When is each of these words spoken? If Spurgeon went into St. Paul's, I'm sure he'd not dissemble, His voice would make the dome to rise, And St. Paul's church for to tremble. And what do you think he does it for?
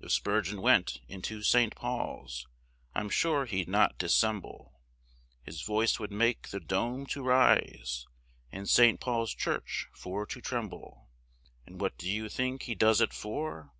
If 0.00 0.12
Spurgeon 0.12 0.62
went 0.62 1.02
into 1.08 1.42
St. 1.42 1.76
Paul's, 1.76 2.48
I'm 2.94 3.10
sure 3.10 3.44
he'd 3.44 3.68
not 3.68 3.98
dissemble, 3.98 4.80
His 5.42 5.60
voice 5.60 6.00
would 6.00 6.10
make 6.10 6.48
the 6.48 6.58
dome 6.58 7.04
to 7.08 7.22
rise, 7.22 8.06
And 8.50 8.66
St. 8.66 8.98
Paul's 8.98 9.34
church 9.34 9.88
for 9.92 10.24
to 10.24 10.40
tremble. 10.40 11.10
And 11.66 11.82
what 11.82 11.98
do 11.98 12.08
you 12.10 12.30
think 12.30 12.62
he 12.62 12.74
does 12.74 13.02
it 13.02 13.12
for? 13.12 13.74